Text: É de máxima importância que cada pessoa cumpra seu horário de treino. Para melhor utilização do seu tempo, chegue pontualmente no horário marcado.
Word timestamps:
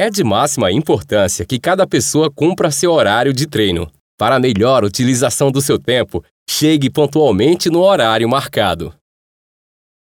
É 0.00 0.08
de 0.08 0.22
máxima 0.22 0.70
importância 0.70 1.44
que 1.44 1.58
cada 1.58 1.84
pessoa 1.84 2.30
cumpra 2.30 2.70
seu 2.70 2.92
horário 2.92 3.32
de 3.32 3.48
treino. 3.48 3.90
Para 4.16 4.38
melhor 4.38 4.84
utilização 4.84 5.50
do 5.50 5.60
seu 5.60 5.76
tempo, 5.76 6.24
chegue 6.48 6.88
pontualmente 6.88 7.68
no 7.68 7.80
horário 7.80 8.28
marcado. 8.28 8.94